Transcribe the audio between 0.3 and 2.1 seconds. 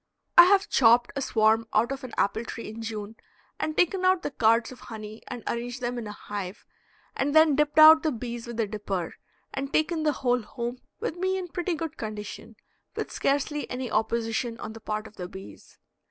I have chopped a swarm out of